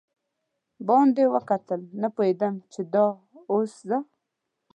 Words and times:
باندې 0.87 1.23
وکتل، 1.35 1.81
نه 2.01 2.07
پوهېدم 2.15 2.53
چې 2.71 2.81
دا 2.93 3.05
اوس 3.53 3.71
زه. 3.89 3.97